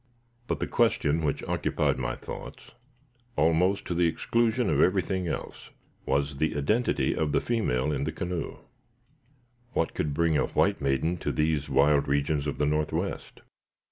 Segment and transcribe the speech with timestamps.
[0.47, 2.71] But the question which occupied my thoughts,
[3.35, 5.69] almost to the exclusion of everything else,
[6.07, 8.57] was the identity of the female in the canoe.
[9.73, 13.41] What could bring a white maiden to these wild regions of the northwest?